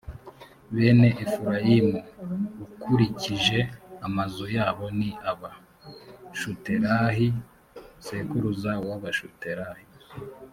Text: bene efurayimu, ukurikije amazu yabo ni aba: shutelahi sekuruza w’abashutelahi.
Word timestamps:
bene 0.75 1.09
efurayimu, 1.23 1.99
ukurikije 2.65 3.59
amazu 4.07 4.45
yabo 4.55 4.85
ni 4.99 5.09
aba: 5.31 5.51
shutelahi 6.39 7.27
sekuruza 8.05 8.71
w’abashutelahi. 8.87 9.83